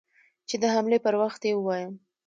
[0.47, 1.93] چې د حملې پر وخت يې ووايم.